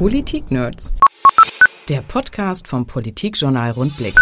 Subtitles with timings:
[0.00, 0.94] Politik-Nerds.
[1.90, 4.14] Der Podcast vom Politikjournal Rundblick.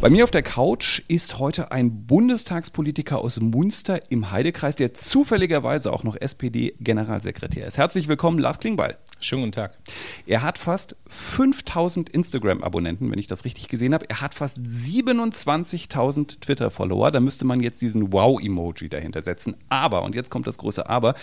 [0.00, 5.92] Bei mir auf der Couch ist heute ein Bundestagspolitiker aus Munster im Heidekreis, der zufälligerweise
[5.92, 7.78] auch noch SPD-Generalsekretär ist.
[7.78, 8.96] Herzlich willkommen, Lars Klingbeil.
[9.20, 9.78] Schönen guten Tag.
[10.26, 14.08] Er hat fast 5000 Instagram-Abonnenten, wenn ich das richtig gesehen habe.
[14.10, 17.10] Er hat fast 27.000 Twitter-Follower.
[17.10, 19.56] Da müsste man jetzt diesen Wow-Emoji dahinter setzen.
[19.70, 21.14] Aber, und jetzt kommt das große Aber,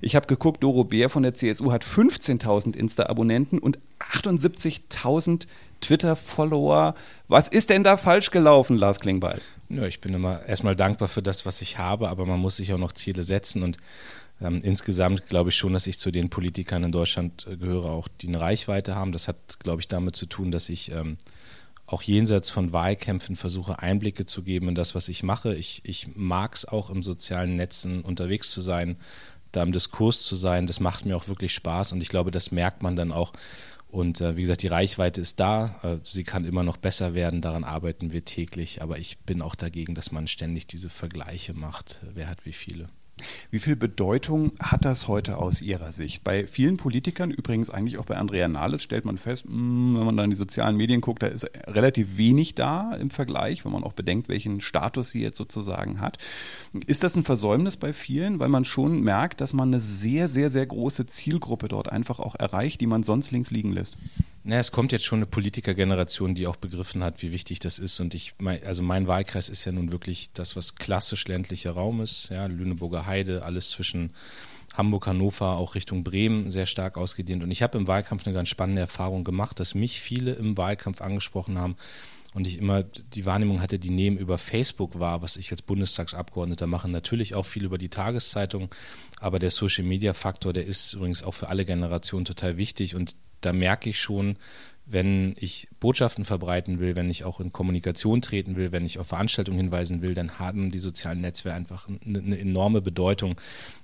[0.00, 5.46] ich habe geguckt, Doro Bär von der CSU hat 15.000 Insta-Abonnenten und 78.000
[5.80, 6.94] Twitter-Follower.
[7.28, 9.40] Was ist denn da falsch gelaufen, Lars Klingbeil?
[9.68, 12.72] Ja, ich bin immer erstmal dankbar für das, was ich habe, aber man muss sich
[12.72, 13.76] auch noch Ziele setzen und
[14.40, 18.08] ähm, insgesamt glaube ich schon, dass ich zu den Politikern in Deutschland äh, gehöre, auch
[18.08, 19.12] die eine Reichweite haben.
[19.12, 21.16] Das hat, glaube ich, damit zu tun, dass ich ähm,
[21.86, 25.54] auch jenseits von Wahlkämpfen versuche, Einblicke zu geben in das, was ich mache.
[25.54, 28.96] Ich, ich mag es auch im sozialen Netzen unterwegs zu sein,
[29.52, 30.66] da im Diskurs zu sein.
[30.66, 33.32] Das macht mir auch wirklich Spaß und ich glaube, das merkt man dann auch.
[33.88, 35.76] Und äh, wie gesagt, die Reichweite ist da.
[35.82, 37.42] Äh, sie kann immer noch besser werden.
[37.42, 38.82] Daran arbeiten wir täglich.
[38.82, 42.00] Aber ich bin auch dagegen, dass man ständig diese Vergleiche macht.
[42.14, 42.88] Wer hat wie viele?
[43.50, 46.24] Wie viel Bedeutung hat das heute aus Ihrer Sicht?
[46.24, 50.16] Bei vielen Politikern, übrigens eigentlich auch bei Andrea Nahles, stellt man fest, hm, wenn man
[50.16, 53.84] da in die sozialen Medien guckt, da ist relativ wenig da im Vergleich, wenn man
[53.84, 56.18] auch bedenkt, welchen Status sie jetzt sozusagen hat.
[56.86, 60.50] Ist das ein Versäumnis bei vielen, weil man schon merkt, dass man eine sehr, sehr,
[60.50, 63.96] sehr große Zielgruppe dort einfach auch erreicht, die man sonst links liegen lässt?
[64.42, 68.00] Na, es kommt jetzt schon eine Politikergeneration, die auch begriffen hat, wie wichtig das ist.
[68.00, 72.30] Und ich, also mein Wahlkreis ist ja nun wirklich das, was klassisch ländlicher Raum ist.
[72.30, 74.14] Ja, Lüneburger Heide, alles zwischen
[74.74, 77.42] Hamburg, Hannover, auch Richtung Bremen sehr stark ausgedehnt.
[77.42, 81.02] Und ich habe im Wahlkampf eine ganz spannende Erfahrung gemacht, dass mich viele im Wahlkampf
[81.02, 81.76] angesprochen haben
[82.32, 86.66] und ich immer die Wahrnehmung hatte, die nehmen über Facebook wahr, was ich als Bundestagsabgeordneter
[86.66, 86.88] mache.
[86.88, 88.72] Natürlich auch viel über die Tageszeitung,
[89.18, 93.90] aber der Social-Media-Faktor, der ist übrigens auch für alle Generationen total wichtig und da merke
[93.90, 94.36] ich schon,
[94.86, 99.06] wenn ich Botschaften verbreiten will, wenn ich auch in Kommunikation treten will, wenn ich auf
[99.06, 103.40] Veranstaltungen hinweisen will, dann haben die sozialen Netzwerke einfach eine, enorme Bedeutung.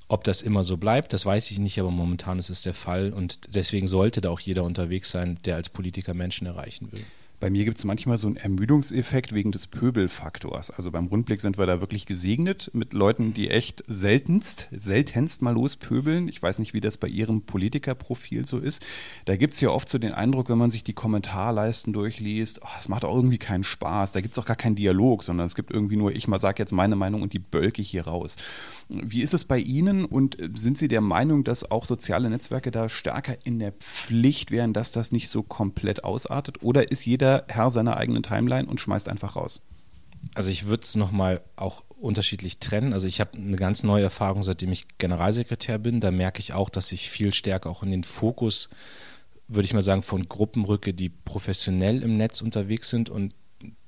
[0.08, 3.12] Ob das immer so bleibt, das weiß ich nicht, aber momentan ist es der Fall
[3.12, 7.04] und deswegen sollte da auch jeder unterwegs sein, der als Politiker Menschen erreichen will.
[7.38, 10.70] Bei mir gibt es manchmal so einen Ermüdungseffekt wegen des Pöbelfaktors.
[10.70, 15.52] Also beim Rundblick sind wir da wirklich gesegnet mit Leuten, die echt seltenst, seltenst mal
[15.52, 16.28] lospöbeln.
[16.28, 18.84] Ich weiß nicht, wie das bei Ihrem Politikerprofil so ist.
[19.26, 22.68] Da gibt es ja oft so den Eindruck, wenn man sich die Kommentarleisten durchliest, oh,
[22.74, 24.12] das macht auch irgendwie keinen Spaß.
[24.12, 26.62] Da gibt es auch gar keinen Dialog, sondern es gibt irgendwie nur, ich mal sage
[26.62, 28.36] jetzt meine Meinung und die bölke ich hier raus.
[28.88, 32.88] Wie ist es bei Ihnen und sind Sie der Meinung, dass auch soziale Netzwerke da
[32.88, 36.62] stärker in der Pflicht wären, dass das nicht so komplett ausartet?
[36.62, 39.60] Oder ist jeder jeder Herr seiner eigenen Timeline und schmeißt einfach raus.
[40.34, 42.92] Also ich würde es nochmal auch unterschiedlich trennen.
[42.92, 46.00] Also ich habe eine ganz neue Erfahrung, seitdem ich Generalsekretär bin.
[46.00, 48.68] Da merke ich auch, dass ich viel stärker auch in den Fokus,
[49.48, 53.34] würde ich mal sagen, von Gruppen rücke, die professionell im Netz unterwegs sind und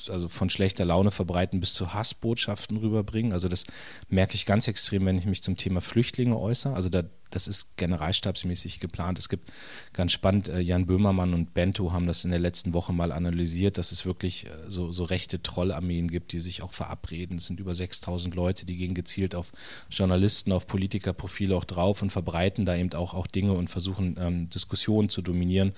[0.08, 3.32] also von schlechter Laune verbreiten bis zu Hassbotschaften rüberbringen.
[3.32, 3.64] Also das
[4.08, 6.74] merke ich ganz extrem, wenn ich mich zum Thema Flüchtlinge äußere.
[6.74, 9.18] Also da das ist generalstabsmäßig geplant.
[9.18, 9.52] Es gibt
[9.92, 13.78] ganz spannend, äh, Jan Böhmermann und Bento haben das in der letzten Woche mal analysiert,
[13.78, 17.38] dass es wirklich äh, so, so rechte Trollarmeen gibt, die sich auch verabreden.
[17.38, 19.52] Es sind über 6000 Leute, die gehen gezielt auf
[19.90, 24.50] Journalisten, auf Politikerprofile auch drauf und verbreiten da eben auch, auch Dinge und versuchen ähm,
[24.50, 25.72] Diskussionen zu dominieren.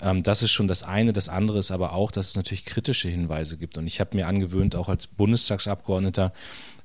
[0.00, 1.12] Ähm, das ist schon das eine.
[1.12, 3.78] Das andere ist aber auch, dass es natürlich kritische Hinweise gibt.
[3.78, 6.32] Und ich habe mir angewöhnt, auch als Bundestagsabgeordneter,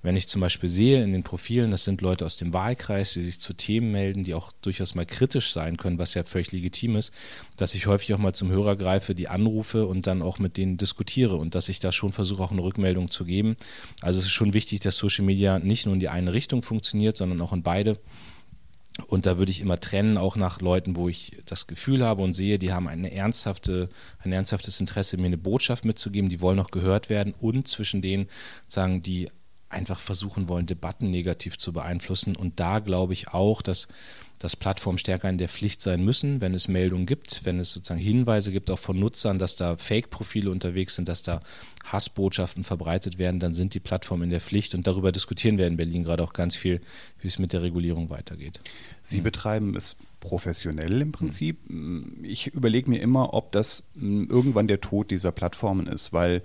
[0.03, 3.21] wenn ich zum Beispiel sehe in den Profilen, das sind Leute aus dem Wahlkreis, die
[3.21, 6.97] sich zu Themen melden, die auch durchaus mal kritisch sein können, was ja völlig legitim
[6.97, 7.13] ist,
[7.55, 10.77] dass ich häufig auch mal zum Hörer greife, die anrufe und dann auch mit denen
[10.77, 13.55] diskutiere und dass ich da schon versuche, auch eine Rückmeldung zu geben.
[14.01, 17.15] Also es ist schon wichtig, dass Social Media nicht nur in die eine Richtung funktioniert,
[17.15, 17.97] sondern auch in beide.
[19.07, 22.33] Und da würde ich immer trennen, auch nach Leuten, wo ich das Gefühl habe und
[22.35, 23.89] sehe, die haben eine ernsthafte,
[24.19, 28.27] ein ernsthaftes Interesse, mir eine Botschaft mitzugeben, die wollen noch gehört werden und zwischen denen
[28.67, 29.29] sagen, die
[29.73, 32.35] einfach versuchen wollen, Debatten negativ zu beeinflussen.
[32.35, 33.87] Und da glaube ich auch, dass,
[34.39, 37.99] dass Plattformen stärker in der Pflicht sein müssen, wenn es Meldungen gibt, wenn es sozusagen
[37.99, 41.41] Hinweise gibt, auch von Nutzern, dass da Fake-Profile unterwegs sind, dass da
[41.83, 44.75] Hassbotschaften verbreitet werden, dann sind die Plattformen in der Pflicht.
[44.75, 46.79] Und darüber diskutieren wir in Berlin gerade auch ganz viel,
[47.19, 48.61] wie es mit der Regulierung weitergeht.
[49.01, 49.23] Sie mhm.
[49.23, 51.69] betreiben es professionell im Prinzip.
[51.69, 52.19] Mhm.
[52.23, 56.41] Ich überlege mir immer, ob das hm, irgendwann der Tod dieser Plattformen ist, weil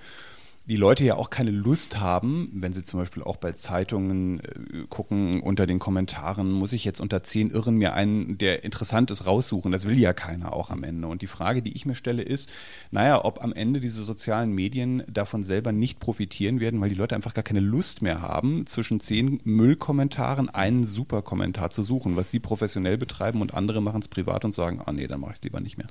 [0.68, 4.84] die Leute ja auch keine Lust haben, wenn sie zum Beispiel auch bei Zeitungen äh,
[4.90, 9.24] gucken, unter den Kommentaren, muss ich jetzt unter zehn Irren mir einen, der interessant ist,
[9.24, 9.72] raussuchen.
[9.72, 11.08] Das will ja keiner auch am Ende.
[11.08, 12.50] Und die Frage, die ich mir stelle, ist,
[12.90, 17.14] naja, ob am Ende diese sozialen Medien davon selber nicht profitieren werden, weil die Leute
[17.14, 22.40] einfach gar keine Lust mehr haben, zwischen zehn Müllkommentaren einen Superkommentar zu suchen, was sie
[22.40, 25.44] professionell betreiben und andere machen es privat und sagen, ah nee, dann mache ich es
[25.44, 25.86] lieber nicht mehr.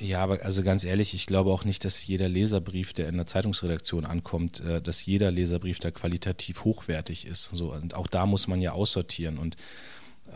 [0.00, 3.26] Ja, aber also ganz ehrlich, ich glaube auch nicht, dass jeder Leserbrief, der in der
[3.26, 7.50] Zeitungsredaktion ankommt, äh, dass jeder Leserbrief da qualitativ hochwertig ist.
[7.52, 9.38] So, und auch da muss man ja aussortieren.
[9.38, 9.56] Und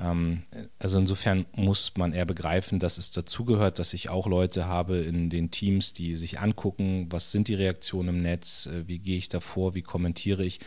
[0.01, 0.43] ähm,
[0.79, 5.31] also insofern muss man eher begreifen, dass es dazugehört, dass ich auch Leute habe in
[5.31, 9.29] den Teams, die sich angucken, was sind die Reaktionen im Netz, äh, wie gehe ich
[9.29, 10.61] da vor, wie kommentiere ich.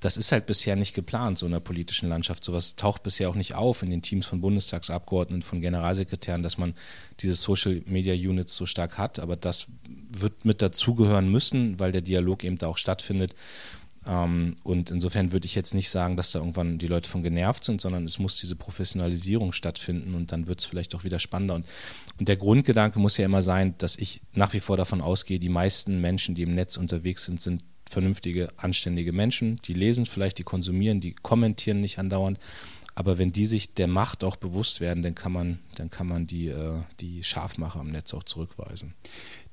[0.00, 2.44] Das ist halt bisher nicht geplant, so in der politischen Landschaft.
[2.44, 6.74] Sowas taucht bisher auch nicht auf in den Teams von Bundestagsabgeordneten, von Generalsekretären, dass man
[7.20, 9.18] diese Social Media Units so stark hat.
[9.18, 9.66] Aber das
[10.10, 13.34] wird mit dazugehören müssen, weil der Dialog eben da auch stattfindet.
[14.08, 17.64] Ähm, und insofern würde ich jetzt nicht sagen, dass da irgendwann die Leute von genervt
[17.64, 21.54] sind, sondern es muss diese Professionalisierung stattfinden und dann wird es vielleicht auch wieder spannender.
[21.54, 21.66] Und,
[22.18, 25.50] und der Grundgedanke muss ja immer sein, dass ich nach wie vor davon ausgehe, die
[25.50, 29.60] meisten Menschen, die im Netz unterwegs sind, sind vernünftige, anständige Menschen.
[29.64, 32.38] Die lesen vielleicht, die konsumieren, die kommentieren nicht andauernd.
[32.94, 36.26] Aber wenn die sich der Macht auch bewusst werden, dann kann man, dann kann man
[36.26, 38.94] die, äh, die Scharfmacher im Netz auch zurückweisen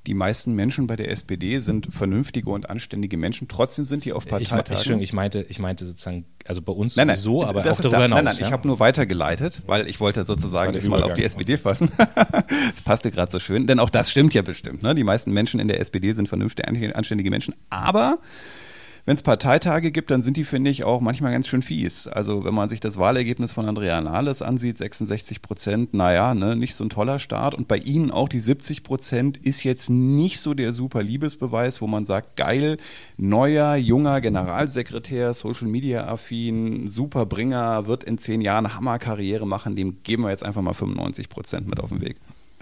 [0.06, 3.48] die meisten Menschen bei der SPD sind vernünftige und anständige Menschen.
[3.48, 4.98] Trotzdem sind die auf Parteitagen.
[4.98, 7.90] Ich, ich, meinte, ich meinte sozusagen, also bei uns nein, nein, so, aber auch darüber
[7.90, 8.16] da, hinaus.
[8.16, 8.46] Nein, nein, ja?
[8.46, 11.90] ich habe nur weitergeleitet, weil ich wollte sozusagen das mal auf die SPD fassen.
[12.14, 14.82] das passte gerade so schön, denn auch das stimmt ja bestimmt.
[14.82, 14.94] Ne?
[14.94, 18.18] Die meisten Menschen in der SPD sind vernünftige, anständige Menschen, aber
[19.06, 22.08] wenn es Parteitage gibt, dann sind die, finde ich, auch manchmal ganz schön fies.
[22.08, 26.74] Also wenn man sich das Wahlergebnis von Andrea Nahles ansieht, 66 Prozent, naja, ne, nicht
[26.74, 27.54] so ein toller Start.
[27.54, 31.86] Und bei Ihnen auch die 70 Prozent ist jetzt nicht so der super Liebesbeweis, wo
[31.86, 32.78] man sagt, geil,
[33.16, 40.02] neuer, junger Generalsekretär, Social Media affin, super Bringer, wird in zehn Jahren Hammerkarriere machen, dem
[40.02, 42.16] geben wir jetzt einfach mal 95 Prozent mit auf den Weg.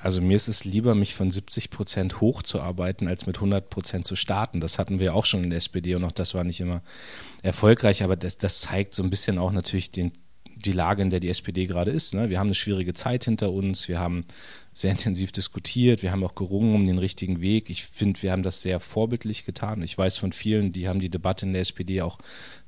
[0.05, 4.17] Also mir ist es lieber, mich von 70 Prozent hochzuarbeiten, als mit 100 Prozent zu
[4.17, 4.61] starten.
[4.61, 6.83] Das hatten wir auch schon in der SPD und auch das war nicht immer
[7.43, 10.13] erfolgreich, aber das, das zeigt so ein bisschen auch natürlich den,
[10.57, 12.13] die Lage, in der die SPD gerade ist.
[12.13, 12.29] Ne?
[12.29, 14.27] Wir haben eine schwierige Zeit hinter uns, wir haben
[14.75, 17.71] sehr intensiv diskutiert, wir haben auch gerungen um den richtigen Weg.
[17.71, 19.83] Ich finde, wir haben das sehr vorbildlich getan.
[19.83, 22.19] Ich weiß von vielen, die haben die Debatte in der SPD auch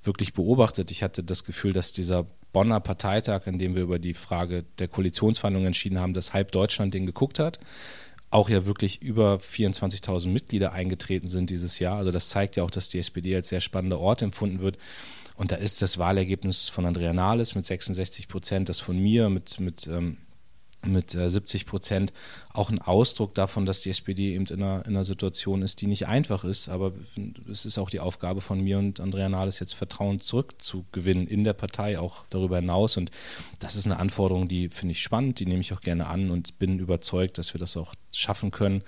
[0.05, 0.93] wirklich beobachtet.
[0.93, 4.87] Ich hatte das Gefühl, dass dieser Bonner Parteitag, in dem wir über die Frage der
[4.87, 7.58] Koalitionsverhandlungen entschieden haben, dass halb Deutschland den geguckt hat.
[8.31, 11.99] Auch ja wirklich über 24.000 Mitglieder eingetreten sind dieses Jahr.
[11.99, 14.79] Also das zeigt ja auch, dass die SPD als sehr spannender Ort empfunden wird.
[15.35, 19.59] Und da ist das Wahlergebnis von Andrea Nahles mit 66 Prozent, das von mir mit,
[19.61, 20.19] mit ähm,
[20.84, 22.12] mit 70 äh, Prozent
[22.52, 25.87] auch ein Ausdruck davon, dass die SPD eben in einer, in einer, Situation ist, die
[25.87, 26.69] nicht einfach ist.
[26.69, 26.93] Aber
[27.50, 31.55] es ist auch die Aufgabe von mir und Andrea Nahles jetzt Vertrauen zurückzugewinnen in der
[31.55, 32.96] Partei, auch darüber hinaus.
[32.96, 33.11] Und
[33.58, 36.58] das ist eine Anforderung, die finde ich spannend, die nehme ich auch gerne an und
[36.58, 38.82] bin überzeugt, dass wir das auch schaffen können.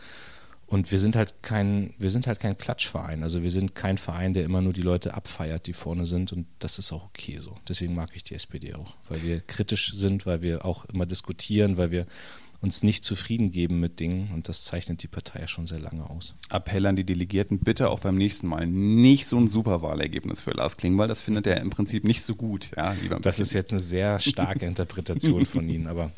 [0.68, 3.22] Und wir sind halt kein, wir sind halt kein Klatschverein.
[3.22, 6.30] Also wir sind kein Verein, der immer nur die Leute abfeiert, die vorne sind.
[6.30, 7.56] Und das ist auch okay so.
[7.66, 11.78] Deswegen mag ich die SPD auch, weil wir kritisch sind, weil wir auch immer diskutieren,
[11.78, 12.06] weil wir
[12.60, 16.08] uns nicht zufrieden geben mit Dingen und das zeichnet die Partei ja schon sehr lange
[16.10, 16.34] aus.
[16.50, 20.76] Appell an die Delegierten, bitte auch beim nächsten Mal nicht so ein Superwahlergebnis für Lars
[20.76, 22.70] Klingbeil, das findet er im Prinzip nicht so gut.
[22.76, 26.10] Ja, lieber das ist jetzt eine sehr starke Interpretation von Ihnen, aber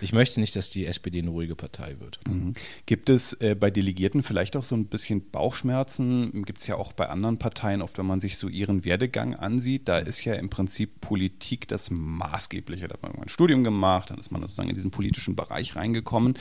[0.00, 2.20] ich möchte nicht, dass die SPD eine ruhige Partei wird.
[2.28, 2.52] Mhm.
[2.86, 6.44] Gibt es äh, bei Delegierten vielleicht auch so ein bisschen Bauchschmerzen?
[6.44, 9.88] Gibt es ja auch bei anderen Parteien, oft wenn man sich so ihren Werdegang ansieht,
[9.88, 12.86] da ist ja im Prinzip Politik das Maßgebliche.
[12.86, 16.34] Da hat man ein Studium gemacht, dann ist man sozusagen in diesen politischen Bereich reingekommen.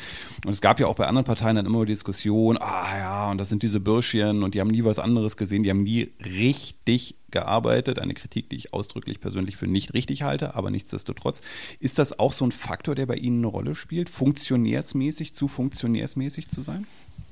[0.45, 3.37] Und es gab ja auch bei anderen Parteien dann immer die Diskussion, ah ja, und
[3.37, 7.15] das sind diese Bürschchen und die haben nie was anderes gesehen, die haben nie richtig
[7.31, 7.99] gearbeitet.
[7.99, 11.41] Eine Kritik, die ich ausdrücklich persönlich für nicht richtig halte, aber nichtsdestotrotz.
[11.79, 16.49] Ist das auch so ein Faktor, der bei Ihnen eine Rolle spielt, funktionärsmäßig zu funktionärsmäßig
[16.49, 16.85] zu sein?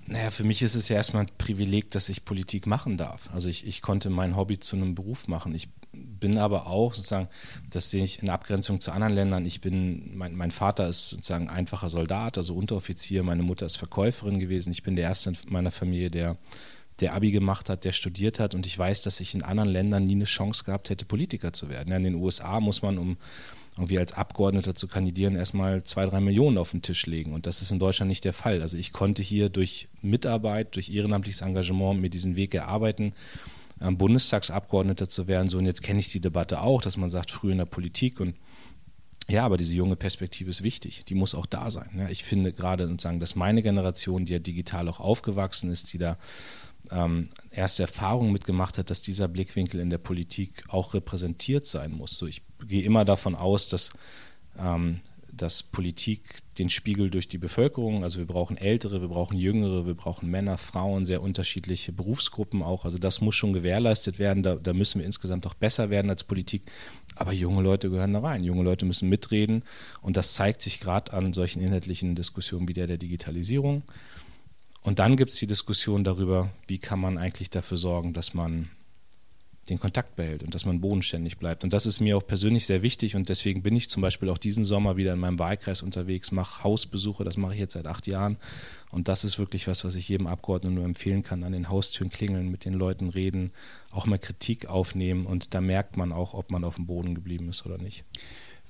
[0.08, 3.29] Naja, für mich ist es ja erstmal ein Privileg, dass ich Politik machen darf.
[3.32, 5.53] Also ich, ich konnte mein Hobby zu einem Beruf machen.
[5.53, 7.29] Ich bin aber auch sozusagen,
[7.69, 11.50] das sehe ich in Abgrenzung zu anderen Ländern, ich bin, mein, mein Vater ist sozusagen
[11.50, 14.72] einfacher Soldat, also Unteroffizier, meine Mutter ist Verkäuferin gewesen.
[14.72, 16.38] Ich bin der Erste in meiner Familie, der
[17.00, 20.03] der Abi gemacht hat, der studiert hat und ich weiß, dass ich in anderen Ländern
[20.03, 21.93] nie eine Chance gehabt hätte, Politiker zu werden.
[21.93, 23.17] In den USA muss man, um
[23.77, 27.34] irgendwie als Abgeordneter zu kandidieren, erstmal zwei, drei Millionen auf den Tisch legen.
[27.34, 28.62] Und das ist in Deutschland nicht der Fall.
[28.62, 33.13] Also ich konnte hier durch Mitarbeit, durch ehrenamtliches Engagement mir diesen Weg erarbeiten
[33.79, 35.48] Bundestagsabgeordneter zu werden.
[35.48, 38.19] So, und jetzt kenne ich die Debatte auch, dass man sagt, früher in der Politik
[38.19, 38.36] und
[39.29, 41.05] ja, aber diese junge Perspektive ist wichtig.
[41.05, 41.89] Die muss auch da sein.
[41.95, 46.00] Ja, ich finde gerade sozusagen, dass meine Generation, die ja digital auch aufgewachsen ist, die
[46.00, 46.17] da
[46.89, 52.17] ähm, erste Erfahrungen mitgemacht hat, dass dieser Blickwinkel in der Politik auch repräsentiert sein muss.
[52.17, 53.91] So, ich gehe immer davon aus, dass
[54.57, 55.00] ähm,
[55.41, 56.22] dass Politik
[56.58, 60.58] den Spiegel durch die Bevölkerung, also wir brauchen Ältere, wir brauchen Jüngere, wir brauchen Männer,
[60.58, 62.86] Frauen, sehr unterschiedliche Berufsgruppen auch.
[62.86, 64.43] Also das muss schon gewährleistet werden.
[64.43, 66.63] Da, da müssen wir insgesamt doch besser werden als Politik.
[67.15, 68.43] Aber junge Leute gehören da rein.
[68.43, 69.63] Junge Leute müssen mitreden.
[70.01, 73.84] Und das zeigt sich gerade an solchen inhaltlichen Diskussionen wie der der Digitalisierung.
[74.81, 78.69] Und dann gibt es die Diskussion darüber, wie kann man eigentlich dafür sorgen, dass man
[79.70, 81.64] den Kontakt behält und dass man bodenständig bleibt.
[81.64, 84.38] Und das ist mir auch persönlich sehr wichtig und deswegen bin ich zum Beispiel auch
[84.38, 88.08] diesen Sommer wieder in meinem Wahlkreis unterwegs, mache Hausbesuche, das mache ich jetzt seit acht
[88.08, 88.38] Jahren.
[88.92, 92.10] Und das ist wirklich was, was ich jedem Abgeordneten nur empfehlen kann, an den Haustüren
[92.10, 93.52] klingeln, mit den Leuten reden,
[93.92, 97.50] auch mal Kritik aufnehmen und da merkt man auch, ob man auf dem Boden geblieben
[97.50, 98.04] ist oder nicht.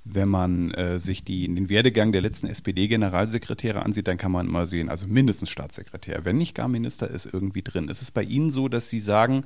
[0.06, 4.66] Wenn man äh, sich die, den Werdegang der letzten SPD-Generalsekretäre ansieht, dann kann man mal
[4.66, 7.90] sehen, also mindestens Staatssekretär, wenn nicht gar Minister, ist irgendwie drin.
[7.90, 9.44] Ist es bei Ihnen so, dass Sie sagen,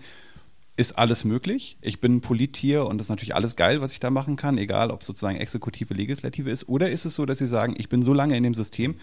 [0.76, 1.78] ist alles möglich.
[1.82, 4.58] Ich bin ein Polittier und das ist natürlich alles geil, was ich da machen kann,
[4.58, 6.68] egal ob sozusagen Exekutive, Legislative ist.
[6.68, 8.96] Oder ist es so, dass Sie sagen, ich bin so lange in dem System,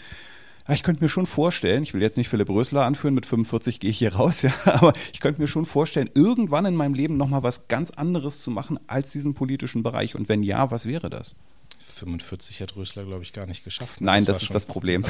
[0.69, 3.91] ich könnte mir schon vorstellen, ich will jetzt nicht Philipp Rösler anführen, mit 45 gehe
[3.91, 7.43] ich hier raus, ja, aber ich könnte mir schon vorstellen, irgendwann in meinem Leben nochmal
[7.43, 10.15] was ganz anderes zu machen als diesen politischen Bereich.
[10.15, 11.35] Und wenn ja, was wäre das?
[12.01, 14.01] 45 hat Rösler, glaube ich, gar nicht geschafft.
[14.01, 15.05] Nein, das, das ist das Problem.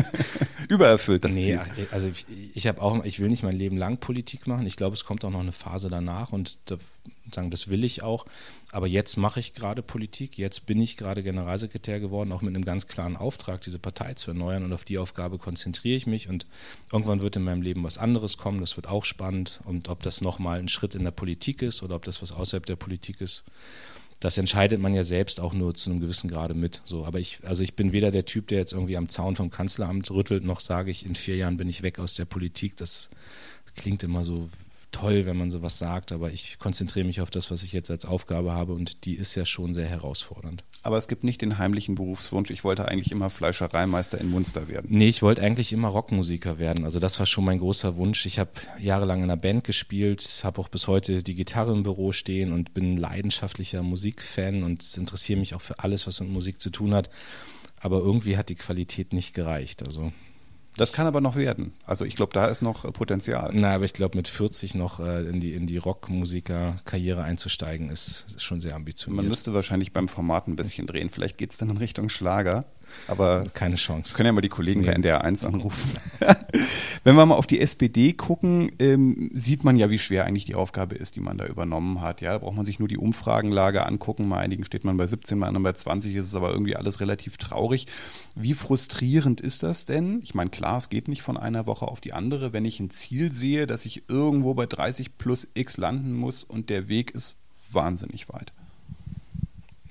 [0.68, 1.60] Übererfüllt das nee, Ziel.
[1.90, 4.66] Also ich, ich habe auch, ich will nicht mein Leben lang Politik machen.
[4.66, 6.76] Ich glaube, es kommt auch noch eine Phase danach und da,
[7.34, 8.26] sagen, das will ich auch.
[8.72, 10.38] Aber jetzt mache ich gerade Politik.
[10.38, 14.30] Jetzt bin ich gerade Generalsekretär geworden, auch mit einem ganz klaren Auftrag, diese Partei zu
[14.30, 14.64] erneuern.
[14.64, 16.28] Und auf die Aufgabe konzentriere ich mich.
[16.28, 16.46] Und
[16.92, 18.60] irgendwann wird in meinem Leben was anderes kommen.
[18.60, 19.60] Das wird auch spannend.
[19.64, 22.64] Und ob das nochmal ein Schritt in der Politik ist oder ob das was außerhalb
[22.64, 23.44] der Politik ist,
[24.20, 26.82] das entscheidet man ja selbst auch nur zu einem gewissen Grade mit.
[26.84, 29.50] So, aber ich, also ich bin weder der Typ, der jetzt irgendwie am Zaun vom
[29.50, 32.76] Kanzleramt rüttelt, noch sage ich, in vier Jahren bin ich weg aus der Politik.
[32.76, 33.08] Das
[33.76, 34.50] klingt immer so
[35.00, 38.04] toll, wenn man sowas sagt, aber ich konzentriere mich auf das, was ich jetzt als
[38.04, 40.64] Aufgabe habe und die ist ja schon sehr herausfordernd.
[40.82, 44.86] Aber es gibt nicht den heimlichen Berufswunsch, ich wollte eigentlich immer Fleischereimeister in Munster werden.
[44.90, 46.84] Nee, ich wollte eigentlich immer Rockmusiker werden.
[46.84, 48.26] Also das war schon mein großer Wunsch.
[48.26, 52.12] Ich habe jahrelang in einer Band gespielt, habe auch bis heute die Gitarre im Büro
[52.12, 56.70] stehen und bin leidenschaftlicher Musikfan und interessiere mich auch für alles, was mit Musik zu
[56.70, 57.10] tun hat.
[57.80, 59.82] Aber irgendwie hat die Qualität nicht gereicht.
[59.82, 60.12] Also
[60.76, 61.72] das kann aber noch werden.
[61.84, 63.50] Also ich glaube, da ist noch äh, Potenzial.
[63.52, 68.26] Na, aber ich glaube, mit 40 noch äh, in die, in die Rockmusiker-Karriere einzusteigen, ist,
[68.28, 69.22] ist, schon sehr ambitioniert.
[69.22, 71.10] Man müsste wahrscheinlich beim Format ein bisschen drehen.
[71.10, 72.64] Vielleicht geht es dann in Richtung Schlager.
[73.08, 74.14] Aber keine Chance.
[74.14, 74.88] Können ja mal die Kollegen nee.
[74.88, 75.90] bei NDR 1 anrufen.
[77.04, 80.54] Wenn wir mal auf die SPD gucken, ähm, sieht man ja, wie schwer eigentlich die
[80.54, 82.20] Aufgabe ist, die man da übernommen hat.
[82.20, 84.28] Ja, da braucht man sich nur die Umfragenlage angucken.
[84.28, 87.00] Bei einigen steht man bei 17, bei anderen bei 20, ist es aber irgendwie alles
[87.00, 87.86] relativ traurig.
[88.34, 90.20] Wie frustrierend ist das denn?
[90.22, 92.52] Ich meine, klar, es geht nicht von einer Woche auf die andere.
[92.52, 96.70] Wenn ich ein Ziel sehe, dass ich irgendwo bei 30 plus X landen muss und
[96.70, 97.34] der Weg ist
[97.72, 98.52] wahnsinnig weit.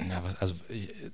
[0.08, 0.56] Ja, also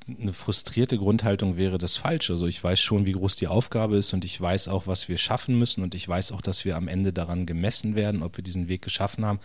[0.07, 2.33] eine frustrierte Grundhaltung wäre das Falsche.
[2.33, 5.17] Also ich weiß schon, wie groß die Aufgabe ist und ich weiß auch, was wir
[5.17, 8.43] schaffen müssen und ich weiß auch, dass wir am Ende daran gemessen werden, ob wir
[8.43, 9.39] diesen Weg geschaffen haben.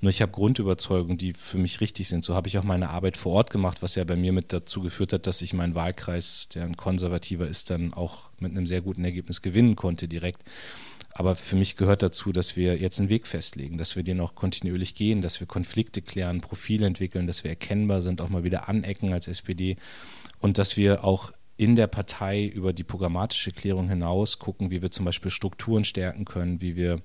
[0.00, 2.24] Nur ich habe Grundüberzeugungen, die für mich richtig sind.
[2.24, 4.82] So habe ich auch meine Arbeit vor Ort gemacht, was ja bei mir mit dazu
[4.82, 8.82] geführt hat, dass ich meinen Wahlkreis, der ein konservativer ist, dann auch mit einem sehr
[8.82, 10.44] guten Ergebnis gewinnen konnte direkt.
[11.18, 14.34] Aber für mich gehört dazu, dass wir jetzt einen Weg festlegen, dass wir den auch
[14.34, 18.68] kontinuierlich gehen, dass wir Konflikte klären, Profile entwickeln, dass wir erkennbar sind, auch mal wieder
[18.68, 19.78] anecken als SPD
[20.40, 24.90] und dass wir auch in der Partei über die programmatische Klärung hinaus gucken, wie wir
[24.90, 27.00] zum Beispiel Strukturen stärken können, wie wir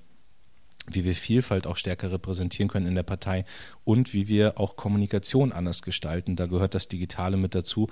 [0.88, 3.44] wie wir Vielfalt auch stärker repräsentieren können in der Partei
[3.84, 6.34] und wie wir auch Kommunikation anders gestalten.
[6.34, 7.88] Da gehört das Digitale mit dazu.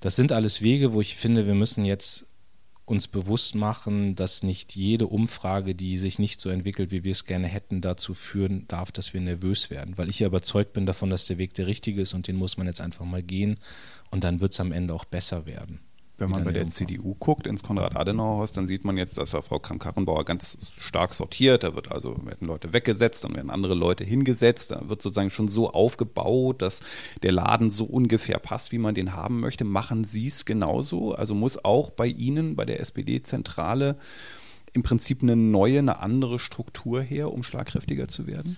[0.00, 2.27] Das sind alles Wege, wo ich finde, wir müssen jetzt
[2.88, 7.24] uns bewusst machen, dass nicht jede Umfrage, die sich nicht so entwickelt, wie wir es
[7.24, 9.98] gerne hätten, dazu führen darf, dass wir nervös werden.
[9.98, 12.56] Weil ich ja überzeugt bin davon, dass der Weg der richtige ist und den muss
[12.56, 13.58] man jetzt einfach mal gehen
[14.10, 15.80] und dann wird es am Ende auch besser werden.
[16.18, 20.24] Wenn man bei der CDU guckt, ins Konrad-Adenauer-Haus, dann sieht man jetzt, dass Frau Kramp-Karrenbauer
[20.24, 21.62] ganz stark sortiert.
[21.62, 24.72] Da wird also, werden Leute weggesetzt, dann werden andere Leute hingesetzt.
[24.72, 26.80] Da wird sozusagen schon so aufgebaut, dass
[27.22, 29.62] der Laden so ungefähr passt, wie man den haben möchte.
[29.62, 31.14] Machen Sie es genauso?
[31.14, 33.96] Also muss auch bei Ihnen, bei der SPD-Zentrale,
[34.72, 38.56] im Prinzip eine neue, eine andere Struktur her, um schlagkräftiger zu werden?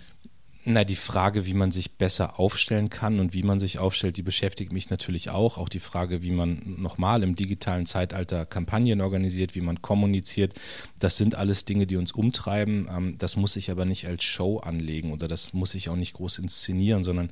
[0.66, 4.22] Na, die Frage, wie man sich besser aufstellen kann und wie man sich aufstellt, die
[4.22, 5.56] beschäftigt mich natürlich auch.
[5.56, 10.52] Auch die Frage, wie man nochmal im digitalen Zeitalter Kampagnen organisiert, wie man kommuniziert.
[10.98, 12.88] Das sind alles Dinge, die uns umtreiben.
[12.94, 16.12] Ähm, das muss ich aber nicht als Show anlegen oder das muss ich auch nicht
[16.12, 17.30] groß inszenieren, sondern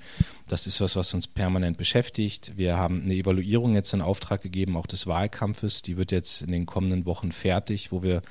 [0.48, 2.52] das ist was, was uns permanent beschäftigt.
[2.56, 5.82] Wir haben eine Evaluierung jetzt in Auftrag gegeben, auch des Wahlkampfes.
[5.82, 8.22] Die wird jetzt in den kommenden Wochen fertig, wo wir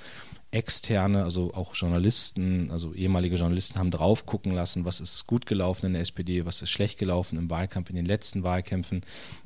[0.51, 5.87] externe, also auch Journalisten, also ehemalige Journalisten haben drauf gucken lassen, was ist gut gelaufen
[5.87, 9.01] in der SPD, was ist schlecht gelaufen im Wahlkampf, in den letzten Wahlkämpfen.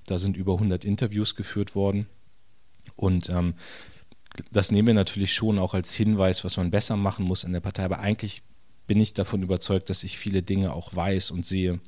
[0.05, 2.07] Da sind über 100 Interviews geführt worden.
[2.95, 3.55] Und ähm,
[4.51, 7.59] das nehmen wir natürlich schon auch als Hinweis, was man besser machen muss in der
[7.61, 7.85] Partei.
[7.85, 8.43] Aber eigentlich
[8.87, 11.79] bin ich davon überzeugt, dass ich viele Dinge auch weiß und sehe,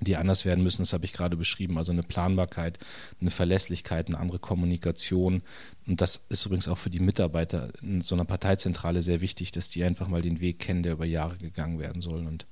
[0.00, 0.82] die anders werden müssen.
[0.82, 1.78] Das habe ich gerade beschrieben.
[1.78, 2.78] Also eine Planbarkeit,
[3.20, 5.42] eine Verlässlichkeit, eine andere Kommunikation.
[5.86, 9.68] Und das ist übrigens auch für die Mitarbeiter in so einer Parteizentrale sehr wichtig, dass
[9.68, 12.26] die einfach mal den Weg kennen, der über Jahre gegangen werden soll.
[12.26, 12.46] Und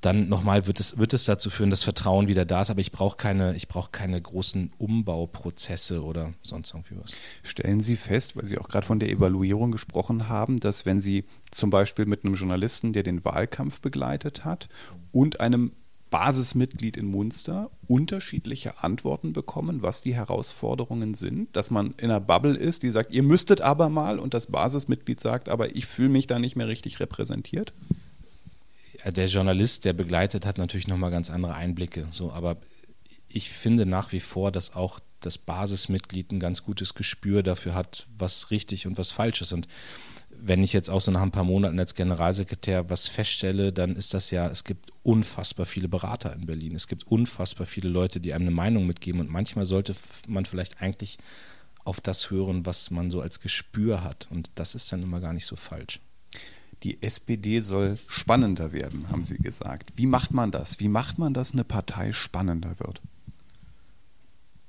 [0.00, 2.92] dann nochmal wird es, wird es dazu führen, dass Vertrauen wieder da ist, aber ich
[2.92, 7.12] brauche keine, ich keine großen Umbauprozesse oder sonst irgendwie was.
[7.42, 11.24] Stellen Sie fest, weil Sie auch gerade von der Evaluierung gesprochen haben, dass wenn Sie
[11.50, 14.68] zum Beispiel mit einem Journalisten, der den Wahlkampf begleitet hat,
[15.12, 15.72] und einem
[16.16, 22.56] Basismitglied in Munster unterschiedliche Antworten bekommen, was die Herausforderungen sind, dass man in einer Bubble
[22.56, 26.26] ist, die sagt, ihr müsstet aber mal und das Basismitglied sagt, aber ich fühle mich
[26.26, 27.74] da nicht mehr richtig repräsentiert?
[29.04, 32.08] Der Journalist, der begleitet, hat natürlich nochmal ganz andere Einblicke.
[32.10, 32.56] So, aber
[33.28, 38.06] ich finde nach wie vor, dass auch das Basismitglied ein ganz gutes Gespür dafür hat,
[38.16, 39.52] was richtig und was falsch ist.
[39.52, 39.68] Und
[40.40, 44.14] wenn ich jetzt auch so nach ein paar Monaten als Generalsekretär was feststelle, dann ist
[44.14, 46.74] das ja, es gibt unfassbar viele Berater in Berlin.
[46.74, 49.20] Es gibt unfassbar viele Leute, die einem eine Meinung mitgeben.
[49.20, 49.94] Und manchmal sollte
[50.26, 51.18] man vielleicht eigentlich
[51.84, 54.28] auf das hören, was man so als Gespür hat.
[54.30, 56.00] Und das ist dann immer gar nicht so falsch.
[56.82, 59.92] Die SPD soll spannender werden, haben Sie gesagt.
[59.96, 60.78] Wie macht man das?
[60.78, 63.00] Wie macht man, dass eine Partei spannender wird?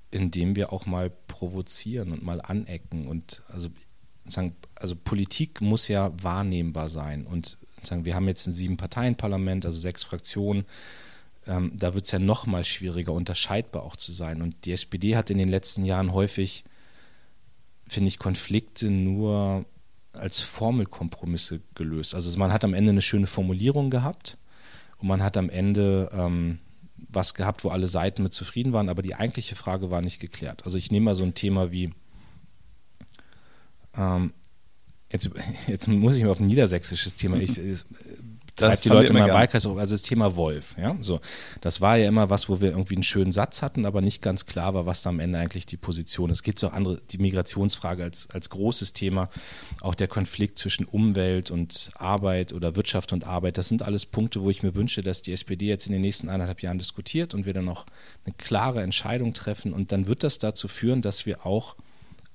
[0.10, 3.08] Indem wir auch mal provozieren und mal anecken.
[3.08, 3.70] Und also
[4.28, 7.26] sagen, also Politik muss ja wahrnehmbar sein.
[7.26, 10.66] Und sagen, wir haben jetzt ein Sieben-Parteien-Parlament, also sechs Fraktionen.
[11.46, 14.42] Ähm, da wird es ja noch mal schwieriger, unterscheidbar auch zu sein.
[14.42, 16.64] Und die SPD hat in den letzten Jahren häufig,
[17.88, 19.66] finde ich, Konflikte nur
[20.14, 22.16] als Formelkompromisse gelöst.
[22.16, 24.38] Also man hat am Ende eine schöne Formulierung gehabt
[24.98, 26.60] und man hat am Ende ähm,
[26.96, 30.66] was gehabt, wo alle Seiten mit zufrieden waren, aber die eigentliche Frage war nicht geklärt.
[30.66, 31.92] Also ich nehme mal so ein Thema wie
[33.98, 34.34] ähm,
[35.12, 35.30] jetzt,
[35.68, 37.38] jetzt muss ich mal auf ein niedersächsisches Thema.
[37.38, 37.86] Ich, ich
[38.58, 39.78] treibt die Leute meinem Wahlkreis auf.
[39.78, 40.76] Also das Thema Wolf.
[40.78, 40.98] Ja?
[41.02, 41.20] So,
[41.62, 44.46] das war ja immer was, wo wir irgendwie einen schönen Satz hatten, aber nicht ganz
[44.46, 46.40] klar war, was da am Ende eigentlich die Position ist.
[46.40, 49.30] Es geht so andere, die Migrationsfrage als, als großes Thema,
[49.82, 53.58] auch der Konflikt zwischen Umwelt und Arbeit oder Wirtschaft und Arbeit.
[53.58, 56.30] Das sind alles Punkte, wo ich mir wünsche, dass die SPD jetzt in den nächsten
[56.30, 57.86] eineinhalb Jahren diskutiert und wir dann auch
[58.26, 59.74] eine klare Entscheidung treffen.
[59.74, 61.76] Und dann wird das dazu führen, dass wir auch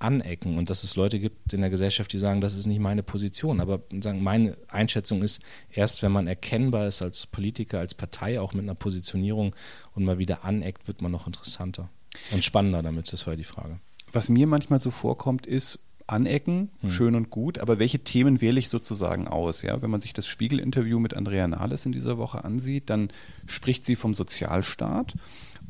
[0.02, 3.02] anecken und dass es Leute gibt in der Gesellschaft, die sagen, das ist nicht meine
[3.02, 3.60] Position.
[3.60, 8.54] Aber sagen, meine Einschätzung ist, erst wenn man erkennbar ist als Politiker, als Partei, auch
[8.54, 9.54] mit einer Positionierung
[9.94, 11.88] und mal wieder aneckt, wird man noch interessanter
[12.32, 13.12] und spannender damit.
[13.12, 13.78] Das war die Frage.
[14.12, 16.90] Was mir manchmal so vorkommt, ist, anecken, hm.
[16.90, 19.62] schön und gut, aber welche Themen wähle ich sozusagen aus?
[19.62, 19.82] Ja?
[19.82, 23.08] Wenn man sich das Spiegel-Interview mit Andrea Nahles in dieser Woche ansieht, dann
[23.46, 25.14] spricht sie vom Sozialstaat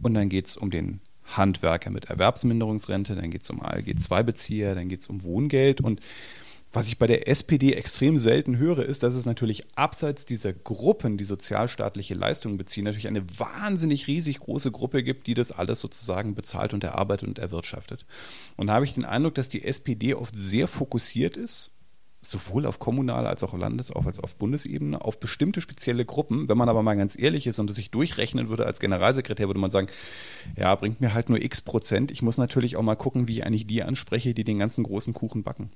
[0.02, 4.88] und dann geht es um den Handwerker mit Erwerbsminderungsrente, dann geht es um ALG-2-Bezieher, dann
[4.88, 6.00] geht es um Wohngeld und
[6.74, 11.18] was ich bei der SPD extrem selten höre, ist, dass es natürlich abseits dieser Gruppen,
[11.18, 16.34] die sozialstaatliche Leistungen beziehen, natürlich eine wahnsinnig riesig große Gruppe gibt, die das alles sozusagen
[16.34, 18.06] bezahlt und erarbeitet und erwirtschaftet.
[18.56, 21.72] Und da habe ich den Eindruck, dass die SPD oft sehr fokussiert ist
[22.22, 26.48] sowohl auf kommunaler als auch Landes- als auf Bundesebene auf bestimmte spezielle Gruppen.
[26.48, 29.60] Wenn man aber mal ganz ehrlich ist und es sich durchrechnen würde als Generalsekretär, würde
[29.60, 29.88] man sagen,
[30.56, 32.10] ja, bringt mir halt nur x Prozent.
[32.10, 35.12] Ich muss natürlich auch mal gucken, wie ich eigentlich die anspreche, die den ganzen großen
[35.12, 35.70] Kuchen backen.